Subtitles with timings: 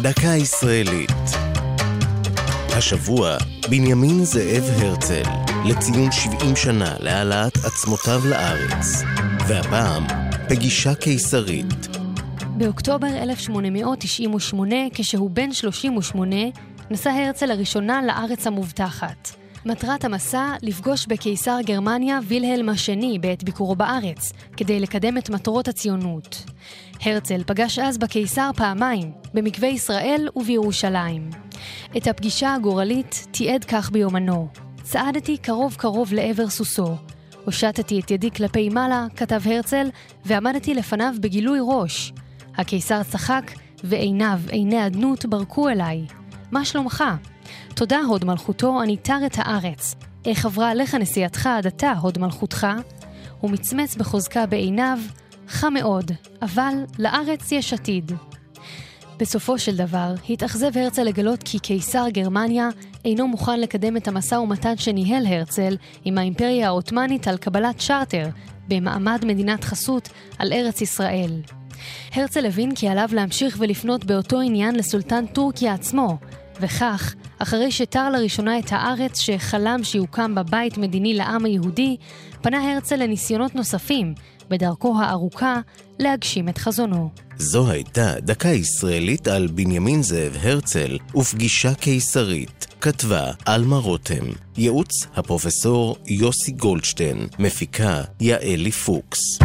[0.00, 1.10] דקה ישראלית.
[2.76, 3.36] השבוע,
[3.70, 5.22] בנימין זאב הרצל,
[5.64, 9.02] לציון 70 שנה להעלאת עצמותיו לארץ.
[9.48, 10.06] והפעם,
[10.48, 11.88] פגישה קיסרית.
[12.56, 16.36] באוקטובר 1898, כשהוא בן 38,
[16.90, 19.41] נסע הרצל לראשונה לארץ המובטחת.
[19.66, 26.44] מטרת המסע, לפגוש בקיסר גרמניה וילהלם השני בעת ביקורו בארץ, כדי לקדם את מטרות הציונות.
[27.00, 31.30] הרצל פגש אז בקיסר פעמיים, במקווה ישראל ובירושלים.
[31.96, 34.48] את הפגישה הגורלית תיעד כך ביומנו:
[34.82, 36.96] צעדתי קרוב קרוב לעבר סוסו.
[37.44, 39.88] הושטתי את ידי כלפי מעלה, כתב הרצל,
[40.24, 42.12] ועמדתי לפניו בגילוי ראש.
[42.56, 43.50] הקיסר צחק,
[43.84, 46.06] ועיניו, עיני אדנות, ברקו אליי.
[46.50, 47.04] מה שלומך?
[47.74, 49.94] תודה, הוד מלכותו, אני תר את הארץ.
[50.24, 52.66] איך עברה עליך נסיעתך עד עתה, הוד מלכותך?
[53.40, 54.98] הוא מצמץ בחוזקה בעיניו,
[55.48, 56.10] חם מאוד,
[56.42, 58.12] אבל לארץ יש עתיד.
[59.18, 62.68] בסופו של דבר, התאכזב הרצל לגלות כי קיסר גרמניה
[63.04, 68.28] אינו מוכן לקדם את המשא ומתן שניהל הרצל עם האימפריה העות'מאנית על קבלת צ'רטר
[68.68, 71.40] במעמד מדינת חסות על ארץ ישראל.
[72.12, 76.18] הרצל הבין כי עליו להמשיך ולפנות באותו עניין לסולטן טורקיה עצמו,
[76.60, 81.96] וכך, אחרי שתר לראשונה את הארץ שחלם שיוקם בה בית מדיני לעם היהודי,
[82.42, 84.14] פנה הרצל לניסיונות נוספים,
[84.48, 85.60] בדרכו הארוכה,
[85.98, 87.10] להגשים את חזונו.
[87.36, 92.66] זו הייתה דקה ישראלית על בנימין זאב הרצל ופגישה קיסרית.
[92.80, 94.24] כתבה עלמה רותם,
[94.56, 99.38] ייעוץ הפרופסור יוסי גולדשטיין, מפיקה יעלי פוקס.